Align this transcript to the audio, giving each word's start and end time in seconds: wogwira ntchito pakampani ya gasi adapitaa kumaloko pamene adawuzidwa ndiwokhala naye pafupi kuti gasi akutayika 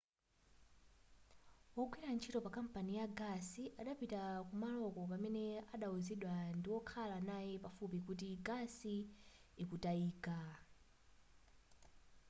wogwira 1.75 2.09
ntchito 2.15 2.39
pakampani 2.45 2.93
ya 2.99 3.05
gasi 3.19 3.63
adapitaa 3.81 4.33
kumaloko 4.47 5.01
pamene 5.11 5.45
adawuzidwa 5.73 6.35
ndiwokhala 6.57 7.17
naye 7.29 7.53
pafupi 7.65 7.97
kuti 8.07 8.27
gasi 8.47 8.95
akutayika 9.61 10.35